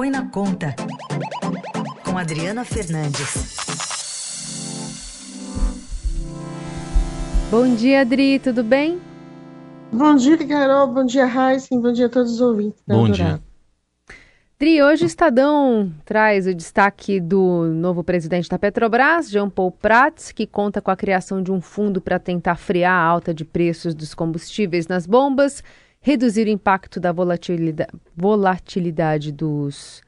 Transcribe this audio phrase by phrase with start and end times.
[0.00, 0.74] Põe na Conta,
[2.02, 3.54] com Adriana Fernandes.
[7.50, 8.98] Bom dia, Adri, tudo bem?
[9.92, 10.86] Bom dia, Carol.
[10.86, 11.78] Bom dia, Raíssa.
[11.78, 12.82] Bom dia a todos os ouvintes.
[12.88, 13.42] Bom dia.
[14.58, 20.32] Dri, hoje o Estadão traz o destaque do novo presidente da Petrobras, Jean Paul Prats,
[20.32, 23.94] que conta com a criação de um fundo para tentar frear a alta de preços
[23.94, 25.62] dos combustíveis nas bombas,
[26.00, 30.02] reduzir o impacto da volatilidade, volatilidade dos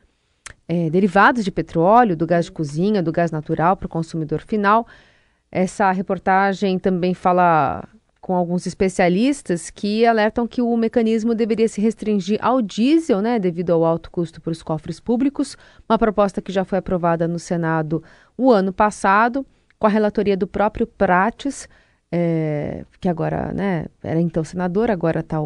[0.67, 4.87] é, derivados de petróleo, do gás de cozinha, do gás natural para o consumidor final.
[5.51, 7.87] Essa reportagem também fala
[8.23, 13.71] com alguns especialistas que alertam que o mecanismo deveria se restringir ao diesel, né, devido
[13.71, 15.57] ao alto custo para os cofres públicos,
[15.89, 18.03] uma proposta que já foi aprovada no Senado
[18.39, 19.45] o ano passado,
[19.77, 21.69] com a relatoria do próprio Prates,
[22.13, 25.41] é, que agora né, era então senador, agora está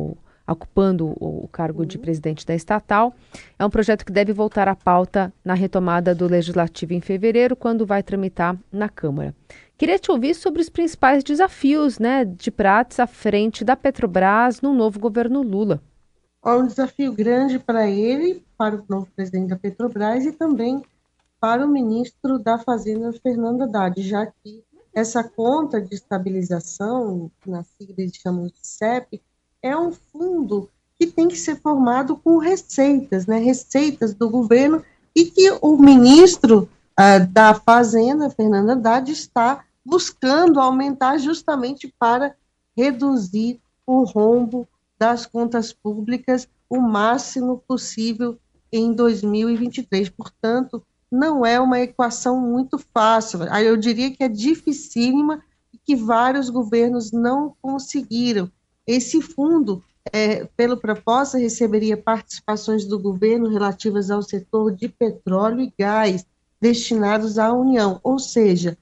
[0.46, 3.14] ocupando o, cargo de presidente da estatal.
[3.58, 7.86] É um projeto que deve voltar à pauta na retomada do legislativo em fevereiro, quando
[7.86, 9.34] vai tramitar na Câmara.
[9.76, 14.72] Queria te ouvir sobre os principais desafios né, de Prates à frente da Petrobras no
[14.72, 15.82] novo governo Lula.
[16.42, 20.82] Há um desafio grande para ele, para o novo presidente da Petrobras e também
[21.40, 27.96] para o ministro da Fazenda, Fernando Haddad, já que essa conta de estabilização, na sigla
[27.98, 29.20] eles chamam de CEP,
[29.62, 30.68] é um fundo
[30.98, 34.82] que tem que ser formado com receitas, né, receitas do governo,
[35.14, 42.34] e que o ministro uh, da Fazenda, Fernando Haddad, está buscando aumentar justamente para
[42.76, 44.66] reduzir o rombo
[44.98, 48.38] das contas públicas o máximo possível
[48.72, 50.08] em 2023.
[50.10, 53.44] Portanto, não é uma equação muito fácil.
[53.44, 58.50] Eu diria que é dificílima e que vários governos não conseguiram.
[58.86, 65.72] Esse fundo, é, pela proposta, receberia participações do governo relativas ao setor de petróleo e
[65.76, 66.24] gás
[66.60, 68.78] destinados à União, ou seja,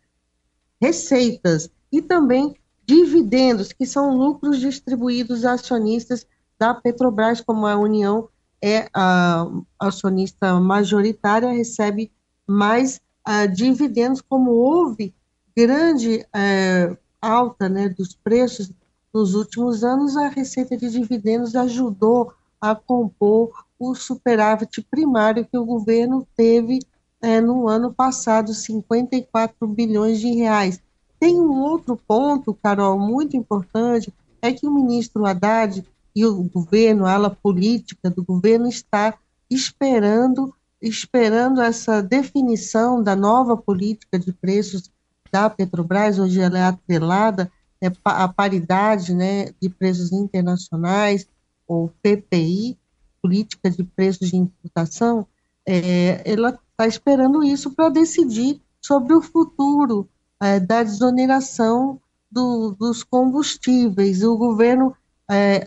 [0.80, 2.54] receitas e também
[2.86, 6.26] dividendos, que são lucros distribuídos a acionistas
[6.58, 8.28] da Petrobras, como a União
[8.62, 9.46] é a
[9.78, 12.12] acionista majoritária, recebe
[12.46, 15.14] mais uh, dividendos, como houve
[15.56, 18.70] grande uh, alta né, dos preços
[19.14, 25.64] nos últimos anos, a receita de dividendos ajudou a compor o superávit primário que o
[25.64, 26.80] governo teve
[27.22, 30.80] é, no ano passado, 54 bilhões de reais.
[31.20, 37.06] Tem um outro ponto, Carol, muito importante, é que o ministro Haddad e o governo,
[37.06, 39.14] a ala política do governo está
[39.48, 44.90] esperando esperando essa definição da nova política de preços
[45.32, 47.50] da Petrobras, hoje ela é atrelada
[47.82, 51.26] é, à paridade né, de preços internacionais,
[51.66, 52.78] ou PPI,
[53.22, 55.26] Política de Preços de Importação,
[55.66, 60.06] é, ela está esperando isso para decidir sobre o futuro
[60.40, 61.98] é, da desoneração
[62.30, 64.22] do, dos combustíveis.
[64.22, 64.94] O governo
[65.30, 65.66] é,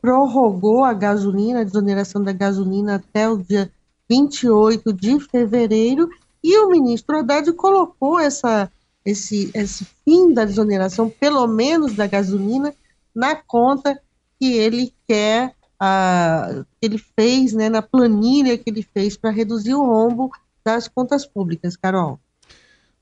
[0.00, 3.72] prorrogou a gasolina, a desoneração da gasolina até o dia
[4.08, 6.10] 28 de fevereiro,
[6.42, 8.70] e o ministro Haddad colocou essa,
[9.04, 12.74] esse, esse fim da desoneração, pelo menos da gasolina,
[13.14, 14.00] na conta
[14.38, 19.84] que ele quer a, ele fez, né, na planilha que ele fez para reduzir o
[19.84, 20.30] rombo
[20.64, 22.20] das contas públicas, Carol.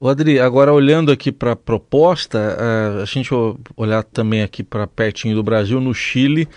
[0.01, 2.57] O Adri, agora olhando aqui para a proposta,
[3.03, 3.31] a gente
[3.77, 6.49] olhar também aqui para pertinho do Brasil, no Chile,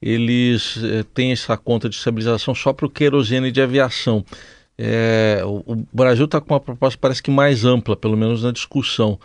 [0.00, 4.24] eles eh, têm essa conta de estabilização só para o querosene de aviação.
[4.76, 8.50] É, o, o, Brasil está com uma proposta parece que mais ampla, pelo menos na
[8.50, 9.18] discussão.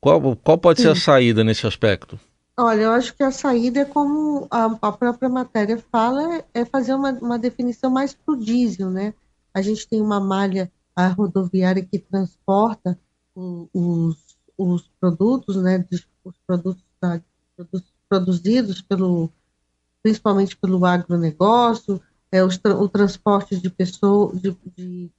[0.00, 2.18] Qual, qual pode ser a saída nesse aspecto?
[2.56, 6.94] Olha, eu acho que a saída é como a, a própria matéria fala, é fazer
[6.94, 9.14] uma, uma definição mais para o diesel, né?
[9.54, 12.98] A gente tem uma malha a rodoviária que transporta
[13.34, 14.16] o, os,
[14.56, 15.86] os produtos, né?
[16.24, 17.20] Os produtos, da,
[17.54, 19.30] produtos produzidos pelo,
[20.02, 22.00] principalmente pelo agronegócio,
[22.30, 25.10] é, os, o transporte de pessoas, de, de,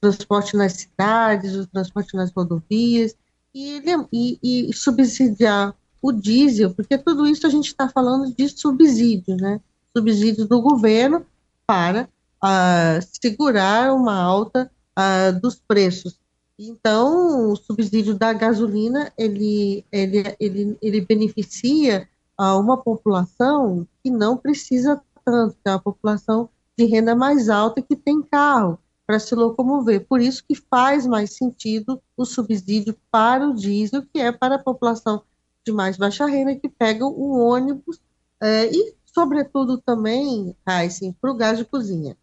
[0.00, 3.14] transporte nas cidades, o transporte nas rodovias,
[3.54, 3.82] e,
[4.12, 9.60] e, e subsidiar o diesel, porque tudo isso a gente está falando de subsídio, né?
[9.94, 11.26] Subsídio do governo
[11.66, 12.08] para
[12.42, 16.18] uh, segurar uma alta uh, dos preços.
[16.58, 24.36] Então, o subsídio da gasolina, ele, ele, ele, ele beneficia a uma população que não
[24.36, 26.48] precisa tanto, que é a população
[26.80, 30.06] de renda mais alta que tem carro para se locomover.
[30.06, 34.58] Por isso que faz mais sentido o subsídio para o diesel, que é para a
[34.58, 35.22] população
[35.64, 38.00] de mais baixa renda que pegam o ônibus
[38.40, 42.16] é, e, sobretudo, também, assim, para o gás de cozinha.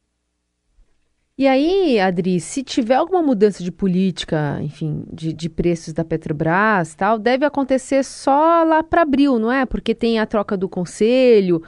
[1.38, 6.96] E aí, Adri, se tiver alguma mudança de política, enfim, de, de preços da Petrobras
[6.96, 9.64] tal, deve acontecer só lá para abril, não é?
[9.68, 11.62] Porque tem a troca do conselho.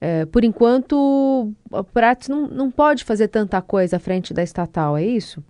[0.00, 4.96] É, por enquanto, a Prates não, não pode fazer tanta coisa à frente da estatal,
[4.96, 5.42] é isso?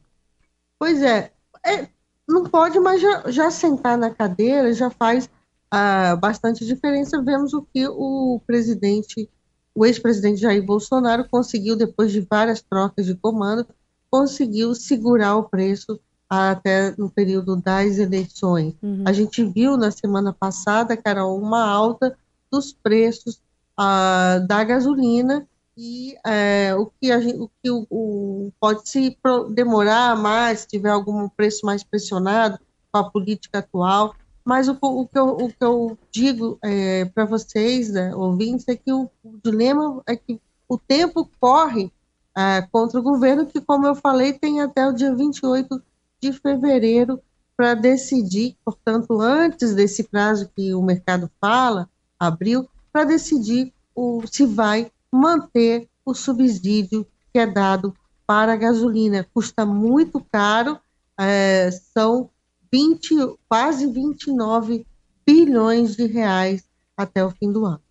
[0.78, 1.32] Pois é,
[1.64, 1.88] é
[2.28, 5.28] não pode, mas já, já sentar na cadeira já faz
[5.70, 7.22] ah, bastante diferença.
[7.22, 9.28] Vemos o que o presidente
[9.76, 13.66] o ex-presidente Jair Bolsonaro conseguiu, depois de várias trocas de comando,
[14.10, 16.00] conseguiu segurar o preço
[16.30, 18.74] até no período das eleições.
[18.82, 19.04] Uhum.
[19.06, 22.16] A gente viu na semana passada, Carol, uma alta
[22.50, 23.38] dos preços
[23.78, 25.46] uh, da gasolina
[25.76, 29.16] e é, o que, gente, o que o, o, pode se
[29.50, 32.58] demorar mais, se tiver algum preço mais pressionado
[32.90, 37.90] com a política atual, mas o, o, que, eu, que eu digo é, para vocês,
[37.90, 39.10] né, ouvintes, é que o,
[39.44, 41.92] dilema é que o tempo corre
[42.34, 45.82] é, contra o governo, que, como eu falei, tem até o dia 28
[46.22, 47.20] de fevereiro
[47.56, 51.88] para decidir, portanto, antes desse prazo que o mercado fala,
[52.18, 57.94] abril, para decidir o, se vai manter o subsídio que é dado
[58.26, 59.26] para a gasolina.
[59.34, 60.78] Custa muito caro,
[61.20, 62.30] é, são
[62.72, 64.86] 20, quase 29
[65.26, 66.64] bilhões de reais
[66.96, 67.82] até o fim do ano.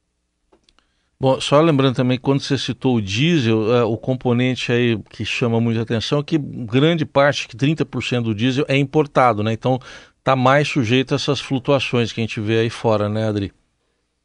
[1.20, 5.62] Bom, só lembrando também, quando você citou o diesel, é, o componente aí que chama
[5.62, 9.54] muita atenção é que grande parte, que 30% do diesel é importado, né?
[9.54, 9.80] Então
[10.18, 13.54] está mais sujeito a essas flutuações que a gente vê aí fora, né, Adri?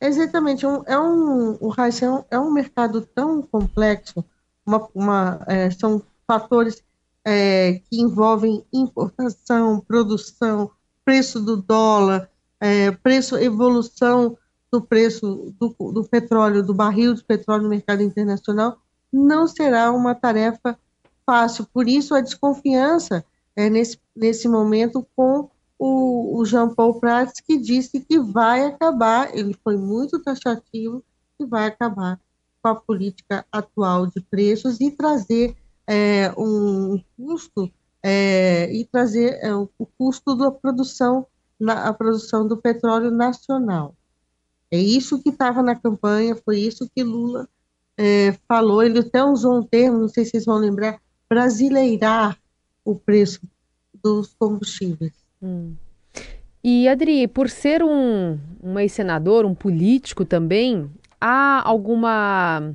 [0.00, 0.64] Exatamente.
[0.64, 4.25] É um, é o Raíssa, é um, é um mercado tão complexo,
[4.64, 6.82] uma, uma, é, são fatores
[7.25, 10.70] é, que envolvem importação, produção,
[11.05, 12.31] preço do dólar,
[12.61, 14.37] é, preço, evolução
[14.70, 18.79] do preço do, do, petróleo, do barril de petróleo no mercado internacional,
[19.12, 20.79] não será uma tarefa
[21.26, 21.67] fácil.
[21.73, 23.25] Por isso, a desconfiança
[23.56, 25.50] é, nesse, nesse momento com
[25.81, 31.03] o, o Jean Paul Prats, que disse que vai acabar, ele foi muito taxativo,
[31.38, 32.21] que vai acabar
[32.62, 35.56] com a política atual de preços e trazer
[35.87, 37.73] é, um custo
[38.03, 41.27] é, e trazer é, o custo da produção,
[41.59, 43.94] na, a produção do petróleo nacional.
[44.71, 47.49] É isso que estava na campanha, foi isso que Lula
[47.97, 48.82] é, falou.
[48.82, 52.38] Ele até usou um termo, não sei se vocês vão lembrar, brasileirar
[52.85, 53.41] o preço
[53.94, 55.30] dos combustíveis.
[55.42, 55.75] Hum.
[56.62, 60.90] E Adri, por ser um, um ex-senador, um político também,
[61.20, 62.75] há alguma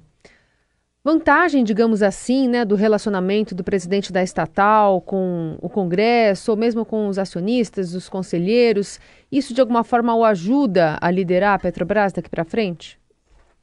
[1.04, 6.84] vantagem, digamos assim, né, do relacionamento do presidente da estatal com o Congresso, ou mesmo
[6.84, 9.00] com os acionistas, os conselheiros,
[9.32, 13.00] isso de alguma forma o ajuda a liderar a Petrobras daqui para frente?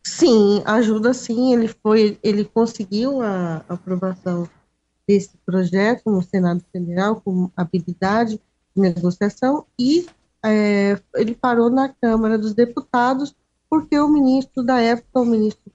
[0.05, 1.53] Sim, ajuda sim.
[1.53, 4.49] Ele foi, ele conseguiu a aprovação
[5.07, 8.41] desse projeto no Senado Federal com habilidade de
[8.75, 10.07] negociação e
[10.45, 13.35] é, ele parou na Câmara dos Deputados
[13.71, 15.73] porque o ministro da época, o ministro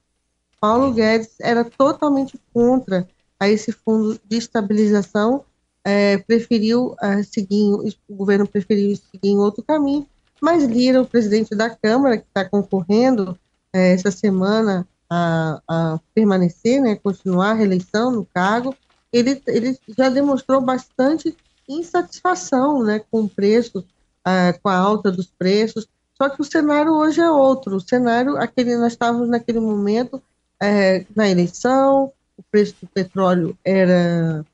[0.60, 3.08] Paulo Guedes era totalmente contra
[3.40, 5.44] a esse fundo de estabilização,
[5.84, 7.72] é, preferiu é, seguir,
[8.08, 10.06] o governo preferiu seguir em outro caminho,
[10.40, 13.38] mas Lira, o presidente da Câmara, que está concorrendo
[13.72, 18.74] é, essa semana a, a, permanecer, né, continuar a reeleição no cargo,
[19.12, 21.36] ele, ele já demonstrou bastante
[21.68, 23.84] insatisfação né, com o preço,
[24.26, 27.76] é, com a alta dos preços, só que o cenário hoje é outro.
[27.76, 30.20] O cenário, aquele, nós estávamos naquele momento
[30.60, 34.44] é, na eleição, o preço do petróleo era,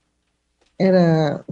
[0.79, 1.45] era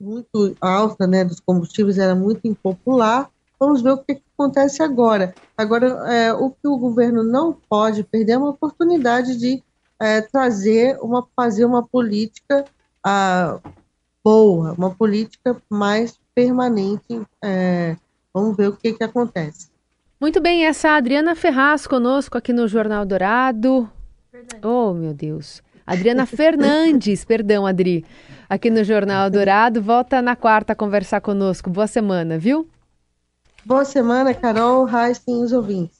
[0.00, 3.30] muito alto, né, dos combustíveis era muito impopular.
[3.60, 5.34] Vamos ver o que, que acontece agora.
[5.56, 9.62] Agora, é, o que o governo não pode perder é uma oportunidade de
[10.00, 12.64] é, trazer uma, fazer uma política
[13.04, 13.58] ah,
[14.24, 17.22] boa, uma política mais permanente.
[17.42, 17.96] É,
[18.32, 19.68] vamos ver o que, que acontece.
[20.20, 23.88] Muito bem, essa é a Adriana Ferraz conosco aqui no Jornal Dourado.
[24.62, 25.62] Oh, meu Deus.
[25.86, 28.04] Adriana Fernandes, perdão, Adri,
[28.48, 29.80] aqui no Jornal Dourado.
[29.80, 31.70] Volta na quarta a conversar conosco.
[31.70, 32.68] Boa semana, viu?
[33.64, 35.97] Boa semana, Carol, Raíssa e os ouvintes.